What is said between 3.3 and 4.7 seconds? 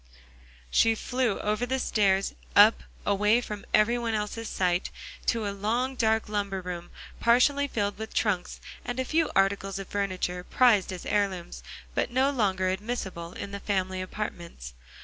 from every one's